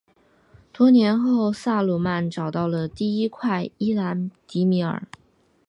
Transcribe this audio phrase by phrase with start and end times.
[0.73, 5.07] 多年后萨鲁曼找到了第一块伊兰迪米尔。